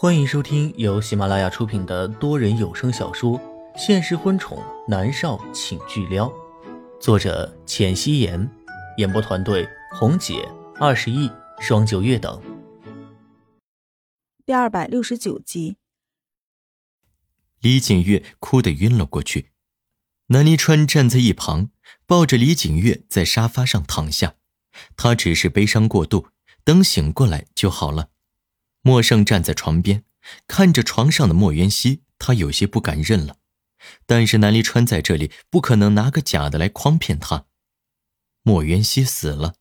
[0.00, 3.36] 欢迎收听由喜马拉雅出品的多人有声小说
[3.76, 6.28] 《现实婚宠男少请巨撩》，
[7.00, 8.48] 作者：浅汐颜，
[8.98, 10.48] 演播团队：红姐、
[10.78, 12.40] 二十亿、双九月等。
[14.46, 15.78] 第二百六十九集，
[17.60, 19.50] 李景月哭得晕了过去，
[20.28, 21.70] 南离川站在一旁，
[22.06, 24.36] 抱着李景月在沙发上躺下，
[24.96, 26.28] 他只是悲伤过度，
[26.62, 28.10] 等醒过来就好了。
[28.88, 30.02] 莫胜站在床边，
[30.46, 33.36] 看着床上的莫元熙，他有些不敢认了。
[34.06, 37.44] 但是南离川在这里，不可能拿个假的来诓骗他。
[38.42, 39.56] 莫元熙死了，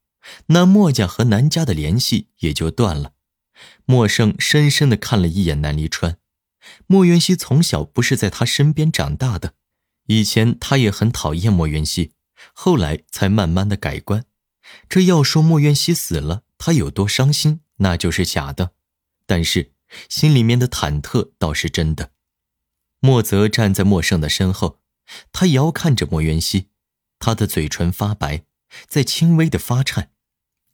[0.45, 3.15] 那莫家和南家的联系也就断了。
[3.83, 6.19] 莫胜深深的看了一眼南离川，
[6.85, 9.55] 莫元熙从小不是在他身边长大的，
[10.05, 12.13] 以前他也很讨厌莫元熙，
[12.53, 14.23] 后来才慢慢的改观。
[14.87, 18.71] 这要说莫元熙死了，他有多伤心，那就是假的。
[19.27, 19.73] 但是
[20.09, 22.11] 心里面的忐忑倒是真的。
[22.99, 24.79] 莫泽站在莫胜的身后，
[25.31, 26.69] 他遥看着莫元熙，
[27.19, 28.45] 他的嘴唇发白，
[28.87, 30.11] 在轻微的发颤，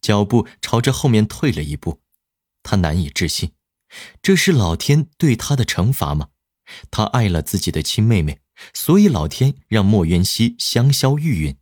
[0.00, 2.00] 脚步朝着后面退了一步。
[2.62, 3.52] 他难以置信，
[4.22, 6.30] 这是老天对他的惩罚吗？
[6.90, 8.40] 他爱了自己的亲妹妹，
[8.72, 11.56] 所以老天让莫元熙香消玉殒。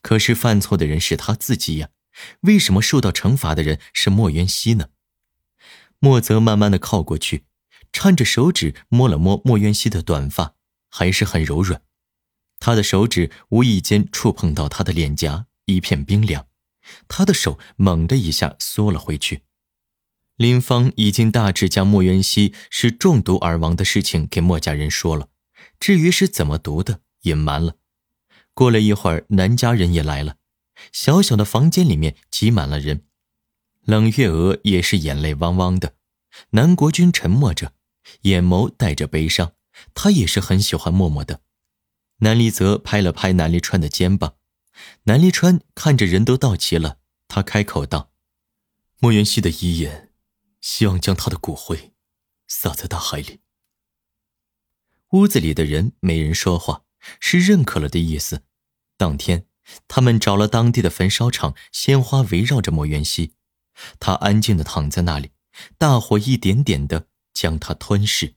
[0.00, 1.90] 可是犯错的人是他自己呀，
[2.40, 4.88] 为什么受到惩罚的人是莫元熙呢？
[6.04, 7.44] 莫泽慢慢的靠过去，
[7.92, 10.56] 颤着手指摸了摸莫渊熙的短发，
[10.90, 11.80] 还是很柔软。
[12.58, 16.48] 他的手指无意间触碰到他的脸颊，一片冰凉。
[17.06, 19.42] 他的手猛地一下缩了回去。
[20.34, 25.28] 林芳已经大致将莫渊熙是中毒而亡的事情给莫家人说了，
[25.78, 27.76] 至于是怎么毒的，隐瞒了。
[28.54, 30.34] 过了一会儿，南家人也来了，
[30.90, 33.04] 小小的房间里面挤满了人。
[33.82, 35.96] 冷月娥也是眼泪汪汪的，
[36.50, 37.74] 南国君沉默着，
[38.22, 39.54] 眼眸带着悲伤。
[39.94, 41.40] 他也是很喜欢默默的。
[42.18, 44.36] 南离泽拍了拍南离川的肩膀，
[45.04, 48.12] 南离川看着人都到齐了，他开口道
[49.00, 50.12] ：“莫元熙的遗言，
[50.60, 51.92] 希望将他的骨灰
[52.46, 53.40] 撒在大海里。”
[55.10, 56.84] 屋子里的人没人说话，
[57.18, 58.42] 是认可了的意思。
[58.96, 59.46] 当天，
[59.88, 63.32] 他们找了当地的焚烧厂，鲜花围绕着莫元熙。
[63.98, 65.32] 他安静的躺在那里，
[65.78, 68.34] 大火一点点的将他吞噬。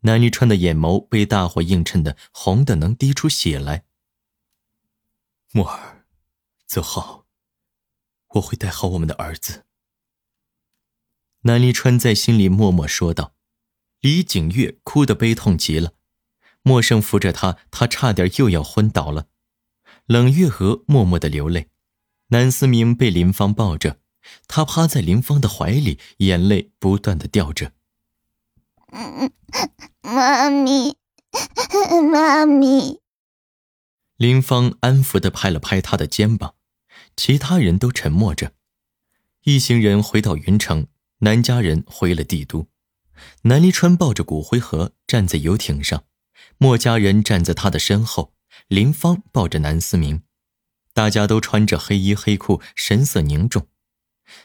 [0.00, 3.84] 南离川的眼眸被大火映衬的红的能滴出血来。
[5.52, 6.06] 墨儿，
[6.66, 7.26] 泽浩，
[8.28, 9.64] 我会带好我们的儿子。
[11.42, 13.34] 南离川在心里默默说道。
[14.00, 15.92] 李景月哭得悲痛极了，
[16.62, 19.28] 默生扶着他，他差点又要昏倒了。
[20.06, 21.68] 冷月娥默默的流泪，
[22.28, 23.99] 南思明被林芳抱着。
[24.46, 27.72] 他趴在林芳的怀里，眼泪不断的掉着。
[30.02, 30.96] 妈咪，
[32.12, 33.00] 妈咪。
[34.16, 36.54] 林芳安抚的拍了拍他的肩膀，
[37.16, 38.52] 其他人都沉默着。
[39.44, 40.88] 一行人回到云城，
[41.20, 42.66] 南家人回了帝都。
[43.42, 46.04] 南离川抱着骨灰盒站在游艇上，
[46.58, 48.34] 莫家人站在他的身后。
[48.68, 50.22] 林芳抱着南思明，
[50.92, 53.66] 大家都穿着黑衣黑裤，神色凝重。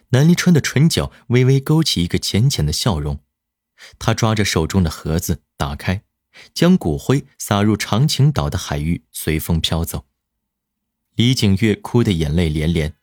[0.09, 3.22] 南离川的唇角微微勾起一个浅浅的笑容，
[4.00, 6.03] 他抓着手中的盒子打开，
[6.53, 10.06] 将骨灰撒入长青岛的海域，随风飘走。
[11.16, 12.96] 李景月哭得眼泪连连，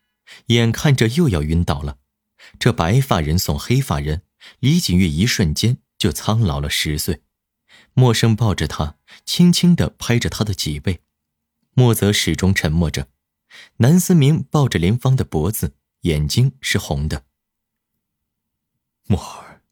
[0.47, 1.98] 眼看着又要晕倒了。
[2.59, 4.22] 这白发人送黑发人，
[4.59, 7.22] 李景月一瞬间就苍老了十岁。
[7.94, 11.00] 默生抱着他，轻轻地拍着他的脊背。
[11.75, 13.09] 莫泽始终沉默着。
[13.76, 15.75] 南思明抱着林芳的脖子。
[16.02, 17.26] 眼睛是红的。
[19.06, 19.62] 墨儿，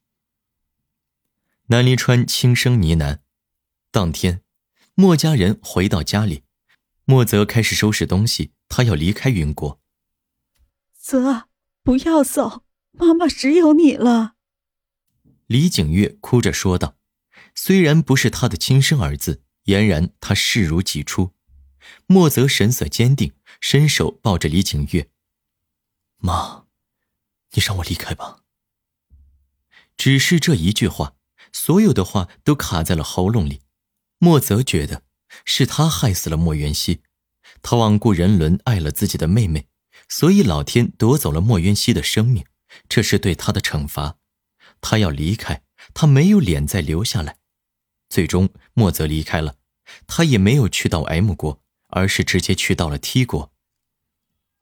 [1.66, 3.20] 南离川轻声呢喃。
[3.90, 4.42] 当天，
[4.94, 6.44] 墨家人回到家里，
[7.04, 9.80] 莫泽开始收拾东西，他要离开云国。
[10.96, 11.48] 泽，
[11.82, 14.34] 不要走，妈妈只有你了。
[15.46, 16.96] 李景月哭着说道。
[17.56, 21.34] 虽然不是他的亲生儿子，俨然他视如己出。
[22.06, 25.10] 莫泽神色坚定，伸手抱着李景月。
[26.20, 26.66] 妈，
[27.52, 28.40] 你让我离开吧。
[29.96, 31.14] 只是这一句话，
[31.52, 33.62] 所有的话都卡在了喉咙里。
[34.18, 35.02] 莫泽觉得
[35.44, 37.02] 是他害死了莫元熙，
[37.62, 39.66] 他罔顾人伦，爱了自己的妹妹，
[40.08, 42.44] 所以老天夺走了莫元熙的生命，
[42.88, 44.18] 这是对他的惩罚。
[44.82, 45.62] 他要离开，
[45.94, 47.38] 他没有脸再留下来。
[48.10, 49.56] 最终，莫泽离开了，
[50.06, 53.49] 他也没有去到 M 国，而是直接去到了 T 国。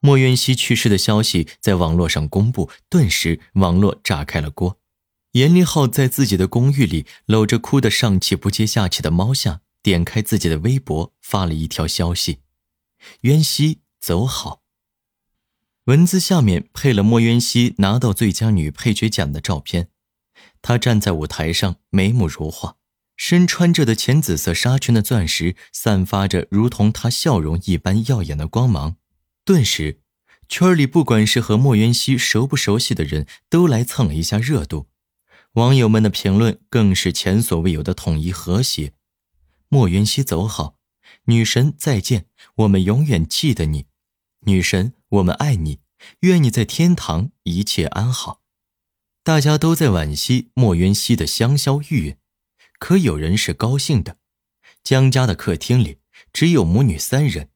[0.00, 4.78] 莫渊熙去世的消息在网络上公布，顿时网络炸开了锅。
[5.32, 12.38] 严立浩在自己的公寓里搂着哭得上气不接下气的猫下，点开自己的微博，发了一条消息
[13.22, 14.62] ：“渊熙走好。”
[15.84, 19.88] 文字下面配了莫渊熙拿到最佳女配角奖的照片，
[20.62, 22.76] 她站在舞台上，眉目如画，
[23.16, 28.96] 身穿着的浅紫色纱裙的钻石散发着如同她笑容一般耀眼的光芒。
[29.48, 30.02] 顿时，
[30.46, 34.90] 圈里不管是和莫渊熙熟不熟悉的人都来蹭了一下热度，
[35.52, 38.92] 网友们的评论更是前所未有的统一和谐。
[39.70, 40.76] 莫渊熙走好，
[41.24, 43.86] 女神再见，我们永远记得你，
[44.40, 44.92] 女神。
[45.08, 45.80] 我们爱你，
[46.20, 48.42] 愿你在天堂一切安好。
[49.22, 52.16] 大家都在惋惜莫渊熙的香消玉殒，
[52.78, 54.18] 可有人是高兴的。
[54.84, 56.00] 江家的客厅里
[56.34, 57.48] 只有母女三人，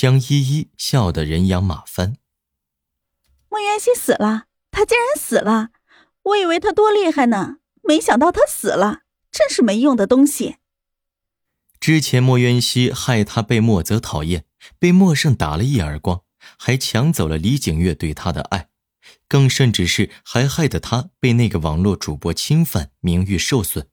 [0.00, 2.14] 江依依笑得人仰马翻。
[3.48, 5.70] 莫元熙死了，他竟然死了！
[6.22, 9.00] 我以为他多厉害呢，没想到他死了，
[9.32, 10.58] 真是没用的东西。
[11.80, 14.44] 之前莫渊熙害他被莫泽讨厌，
[14.78, 16.22] 被莫胜打了一耳光。
[16.56, 18.68] 还抢走了李景月对他的爱，
[19.26, 23.88] 更甚至是还害得他被那个网络主播侵犯，名誉受损。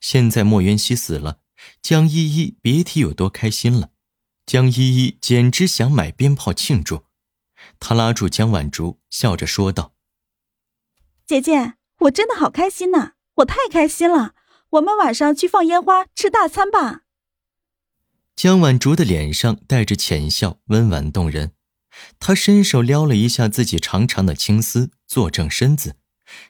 [0.00, 1.40] 现在莫渊熙死了，
[1.82, 3.90] 江依依别提有多开心了。
[4.50, 7.04] 江依依简直想买鞭炮庆祝。
[7.78, 9.94] 她拉住江晚竹，笑着说道
[11.24, 13.12] ：“姐姐，我真的好开心呐！
[13.34, 14.34] 我太开心了！
[14.70, 17.02] 我们晚上去放烟花，吃大餐吧。”
[18.34, 21.52] 江晚竹的脸上带着浅笑，温婉动人。
[22.18, 25.94] 她伸手撩了一下自己长长的青丝，坐正身子，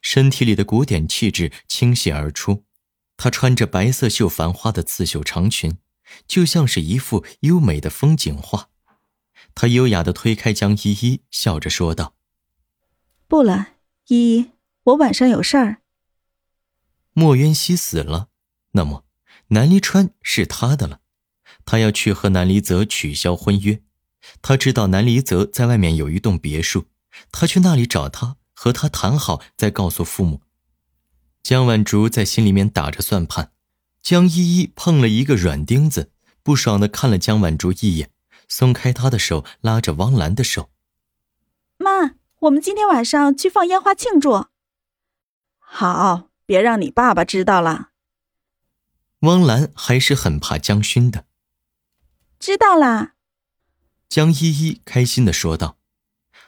[0.01, 2.65] 身体里的古典气质倾泻而出。
[3.19, 5.77] 她穿着白色绣繁花的刺绣长裙，
[6.27, 8.69] 就像是一幅优美的风景画。
[9.55, 12.15] 他优雅的推开江依依，笑着说道
[13.27, 13.67] ：“不了，
[14.07, 14.51] 依依，
[14.85, 15.79] 我晚上有事儿。”
[17.13, 18.29] 莫渊熙死了，
[18.73, 19.05] 那么
[19.49, 21.01] 南离川是他的了。
[21.65, 23.83] 他要去和南离泽取消婚约。
[24.41, 26.87] 他知道南离泽在外面有一栋别墅，
[27.33, 30.43] 他去那里找他，和他谈好，再告诉父母。
[31.43, 33.53] 江晚竹在心里面打着算盘，
[34.03, 36.11] 江依依碰了一个软钉子，
[36.43, 38.11] 不爽的看了江晚竹一眼，
[38.49, 40.71] 松开她的手，拉着汪兰的手
[41.79, 44.47] ：“妈，我们今天晚上去放烟花庆祝。
[45.59, 47.91] ”“好，别让你爸爸知道了。”
[49.21, 51.27] 汪兰还是很怕江勋的。
[52.39, 53.15] 知道啦。
[54.09, 55.77] 江依依开心的说道：“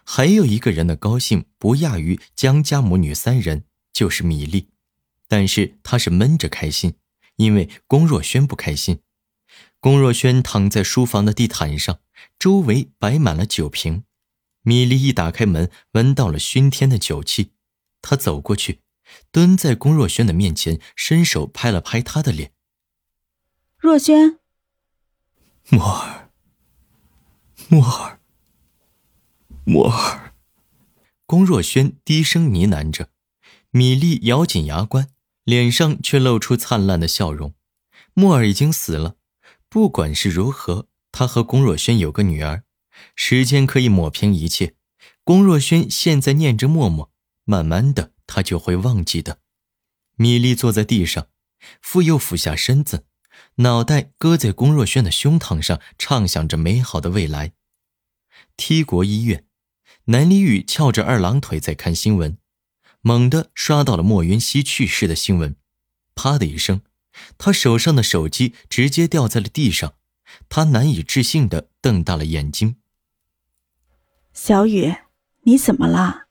[0.03, 4.71] 还有一个人的高兴不亚于江家母女三人，就是米粒。
[5.29, 6.95] 但是她是闷着开心，
[7.37, 9.01] 因为龚若轩不开心。
[9.81, 12.01] 龚若轩躺在书房的地毯上，
[12.39, 14.05] 周围摆满了酒瓶。
[14.63, 17.53] 米粒一打开门，闻到了熏天的酒气，
[18.01, 18.81] 她走过去，
[19.31, 22.53] 蹲在龚若轩的面前，伸手拍了拍他的脸。
[23.79, 24.39] 若轩，
[25.69, 26.31] 墨儿。”
[27.69, 28.21] 墨儿，
[29.65, 30.35] 墨儿，
[31.27, 33.09] 龚若轩低声呢喃着，
[33.71, 35.09] 米粒咬紧牙关，
[35.45, 37.55] 脸上却露出灿烂的笑容。
[38.15, 39.17] 墨儿已经死了，
[39.69, 42.65] 不管是如何，他和龚若轩有个女儿，
[43.17, 44.77] 时间可以抹平一切。
[45.25, 47.11] 龚若轩现在念着默默，
[47.45, 49.39] 慢慢的他就会忘记的。
[50.17, 51.29] 米粒坐在地上，
[51.81, 53.07] 复又俯下身子，
[53.57, 57.53] 脑袋搁在龚若轩的胸膛上，畅想着美好的未来。
[58.57, 59.47] T 国医院，
[60.05, 62.37] 南离宇翘着二郎腿在看新闻，
[63.03, 65.55] 猛地刷到了莫云熙去世的新闻，
[66.15, 66.81] 啪的一声，
[67.37, 69.95] 他手上的手机直接掉在了地上，
[70.49, 72.77] 他难以置信的瞪大了眼睛。
[74.33, 74.95] 小雨，
[75.43, 76.29] 你怎么了？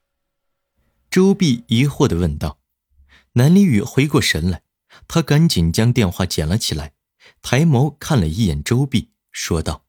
[1.09, 2.59] 周碧疑惑的问道。
[3.33, 4.63] 南离雨回过神来，
[5.07, 6.93] 他赶紧将电话捡了起来，
[7.41, 9.85] 抬眸看了一眼周碧，说道：“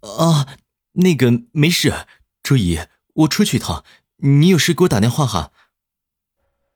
[0.00, 0.58] 啊。”
[0.98, 2.06] 那个没事，
[2.42, 2.78] 周姨，
[3.12, 3.84] 我出去一趟，
[4.18, 5.52] 你有事给我打电话哈。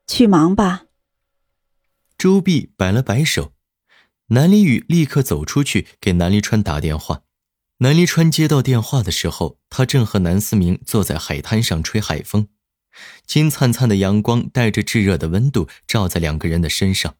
[0.07, 0.85] 去忙吧。
[2.17, 3.53] 周碧摆了摆手，
[4.27, 7.23] 南离雨立刻走出去给南离川打电话。
[7.77, 12.47] 南离川接到电话的时候，他正和南思明坐在海滩上吹海风，
[13.25, 17.15] 金灿灿的阳光带着炙热的温度照在两个人的身上，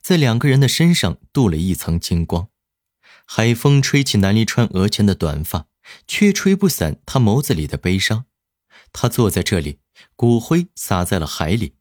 [0.00, 2.48] 在两个人的身上镀了一层金光。
[3.26, 5.66] 海风吹起南离川额前的短发。
[6.06, 8.24] 却吹不散他眸子里的悲伤。
[8.94, 9.80] 他坐在这里，
[10.16, 11.74] 骨灰撒在了海里。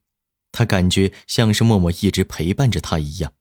[0.51, 3.33] 他感觉像是默默一直陪伴着他一样。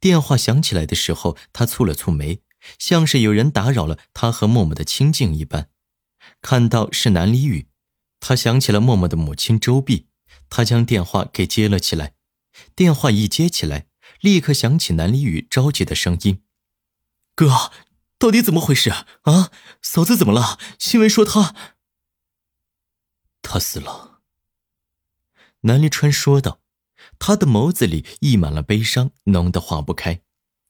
[0.00, 2.40] 电话响起来的时候，他蹙了蹙眉，
[2.78, 5.70] 像是有人打扰了他和默默的清静一般。
[6.42, 7.68] 看到是南离雨，
[8.18, 10.08] 他想起了默默的母亲周碧，
[10.48, 12.14] 他将电话给接了起来。
[12.74, 13.86] 电话一接起来，
[14.20, 16.42] 立刻响起南离宇着急的声音
[17.36, 17.70] ：“哥，
[18.18, 19.50] 到底怎么回事啊？
[19.82, 20.58] 嫂子怎么了？
[20.78, 21.54] 新闻说她……
[23.46, 24.20] 他死了。”
[25.62, 26.60] 南离川说道，
[27.18, 30.20] 他的眸子里溢满了悲伤，浓得化不开。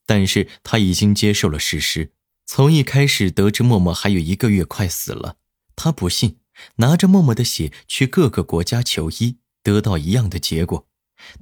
[0.05, 2.13] 但是他已经接受了事实。
[2.45, 5.35] 从一开始得知默默还有一个月快死了，
[5.75, 6.39] 他不信，
[6.77, 10.87] 拿着默默的血去各个国家求医，得到一样的结果。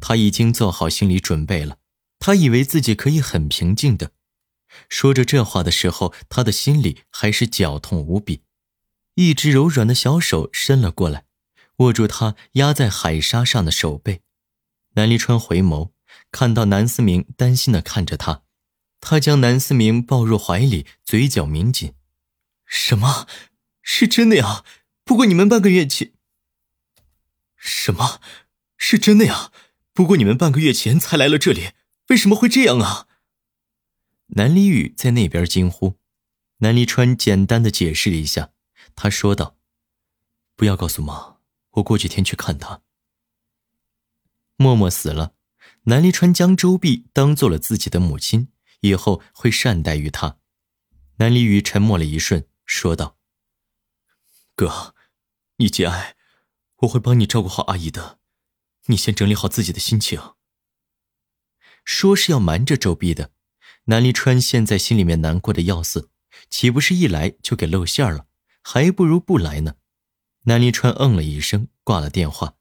[0.02, 1.78] 他已经做好心理准备了，
[2.18, 4.14] 他以为自己可以很平静的。
[4.90, 8.42] 说着这话的时候，他的心里还是绞痛无比。
[9.16, 11.26] 一只柔软的小手伸了过来，
[11.78, 14.22] 握住他压在海沙上的手背。
[14.96, 15.92] 南离川回眸，
[16.32, 18.44] 看到南思明担心的看着他。
[19.00, 21.94] 他将南思明抱入怀里，嘴角抿紧。
[22.66, 23.28] 什么？
[23.82, 24.64] 是真的呀？
[25.04, 26.12] 不过你们半个月前……
[27.56, 28.20] 什么？
[28.78, 29.52] 是真的呀？
[29.94, 31.72] 不过你们半个月前才来了这里，
[32.10, 33.08] 为什么会这样啊？
[34.30, 36.00] 南离宇在那边惊呼。
[36.58, 38.52] 南离川简单的解释了一下，
[38.96, 39.58] 他说道
[40.56, 41.38] ：“不要告诉妈，
[41.72, 42.82] 我过几天去看她。”
[44.58, 45.36] 默默死了，
[45.84, 48.50] 南离川将周碧当做了自己的母亲。
[48.82, 50.38] 以后会善待于她。
[51.18, 53.18] 南离宇沉默了一瞬，说道
[54.56, 54.94] ：“哥，
[55.56, 56.16] 你节哀，
[56.78, 58.20] 我会帮你照顾好阿姨的。
[58.86, 60.22] 你先整理好自己的心情。”
[61.84, 63.32] 说是要瞒着周碧的，
[63.86, 66.12] 南离川现在心里面难过的要死，
[66.50, 68.28] 岂不是一来就给露馅了？
[68.68, 69.76] 还不如不来呢。
[70.46, 72.56] 南离川嗯了一声，挂了电话。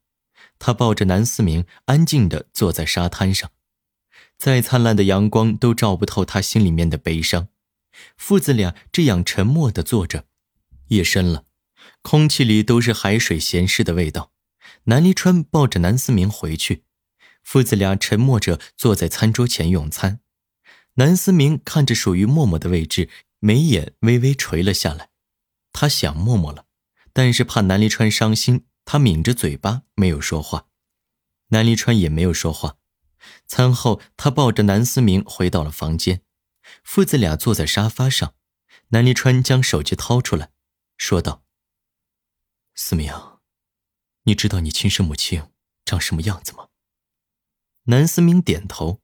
[0.59, 3.51] 他抱着南思明，安静的坐在沙滩上。
[4.37, 7.49] 再灿烂的阳光都照不透他心里面的悲伤。
[8.19, 10.27] 父子俩这样沉默的坐着，
[10.89, 11.47] 夜深了，
[12.03, 14.33] 空气里都是海水咸湿的味道。
[14.85, 16.85] 南离川抱着南思明回去，
[17.43, 20.21] 父子俩沉默着坐在餐桌前用餐。
[20.95, 23.09] 南思明看着属于默默的位置，
[23.41, 25.09] 眉眼微微垂了下来。
[25.75, 26.67] 他想默默了，
[27.13, 30.69] 但是怕南离川伤心，他抿着嘴巴没有说话。
[31.49, 32.79] 南离川也没有说话。
[33.47, 36.23] 餐后，他抱着南思明回到了房间，
[36.85, 38.35] 父子俩坐在沙发上。
[38.89, 40.53] 南离川将手机掏出来，
[40.97, 41.43] 说道
[42.77, 43.13] ：“思明，
[44.25, 45.43] 你知道你亲生母亲
[45.85, 46.69] 长什么样子吗？”
[47.85, 49.01] 南思明点头，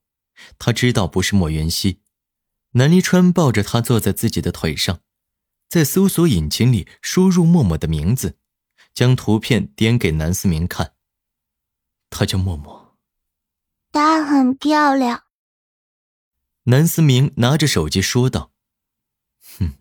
[0.58, 2.00] 他知道不是莫元熙。
[2.72, 5.00] 南离川抱着他坐在自己的腿上，
[5.70, 8.36] 在搜索引擎里输入默默的名字，
[8.92, 10.94] 将图片点给南思明看。
[12.10, 12.98] 他叫默默。
[13.92, 15.22] 她很漂亮。
[16.64, 18.50] 南思明拿着手机说道
[19.58, 19.74] ：“哼。”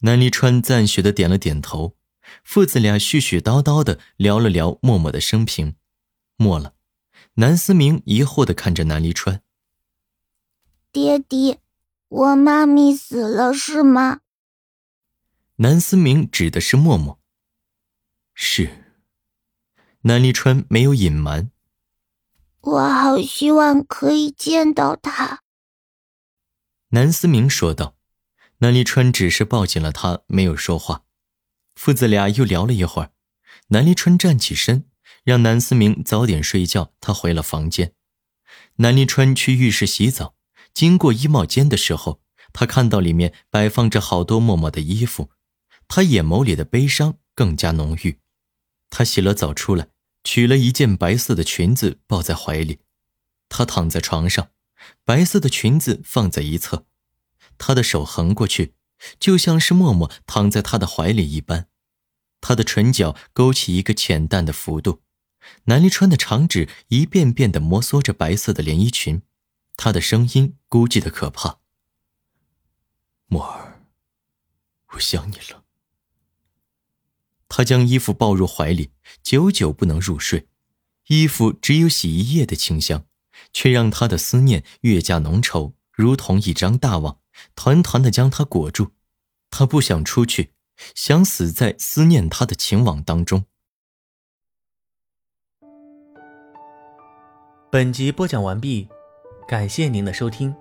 [0.00, 1.96] 南离川赞许的点了点头。
[2.42, 5.76] 父子俩絮絮叨叨的聊了聊默默的生平。
[6.36, 6.74] 末了，
[7.34, 9.42] 南思明疑惑的看着南离川
[10.90, 11.60] ：“爹爹，
[12.08, 14.20] 我妈咪死了是吗？”
[15.56, 17.20] 南思明指的是默默。
[18.34, 18.96] 是。
[20.00, 21.52] 南离川没有隐瞒。
[22.60, 25.42] 我好希望可以见到他。”
[26.90, 27.96] 南思明说道。
[28.58, 31.04] 南离川只是抱紧了他，没有说话。
[31.74, 33.12] 父子俩又聊了一会儿。
[33.68, 34.88] 南离川站起身，
[35.22, 36.92] 让南思明早点睡觉。
[37.00, 37.94] 他回了房间。
[38.76, 40.34] 南离川去浴室洗澡，
[40.72, 42.20] 经过衣帽间的时候，
[42.52, 45.30] 他看到里面摆放着好多默默的衣服，
[45.88, 48.18] 他眼眸里的悲伤更加浓郁。
[48.90, 49.88] 他洗了澡出来。
[50.26, 52.78] 取了一件白色的裙子抱在怀里，
[53.50, 54.48] 他躺在床上，
[55.04, 56.86] 白色的裙子放在一侧，
[57.58, 58.72] 他的手横过去，
[59.20, 61.68] 就像是默默躺在他的怀里一般。
[62.40, 65.02] 他的唇角勾起一个浅淡的幅度，
[65.64, 69.20] 南离川的长指一遍遍地摩挲着白色的连衣裙，
[69.76, 71.58] 他的声音孤寂的可怕
[73.28, 73.82] ：“默儿，
[74.94, 75.63] 我想你了。”
[77.56, 78.90] 他将衣服抱入怀里，
[79.22, 80.48] 久久不能入睡。
[81.06, 83.06] 衣服只有洗衣液的清香，
[83.52, 87.20] 却让他的思念越加浓稠，如同一张大网，
[87.54, 88.90] 团团的将他裹住。
[89.50, 90.50] 他不想出去，
[90.96, 93.44] 想死在思念他的情网当中。
[97.70, 98.88] 本集播讲完毕，
[99.46, 100.52] 感谢您的收听。